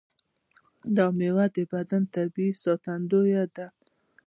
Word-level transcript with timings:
دا 0.95 1.05
میوه 1.19 1.45
د 1.55 1.57
بدن 1.71 2.03
طبیعي 2.15 2.51
ساتندوی 2.63 3.35
ده. 3.55 3.67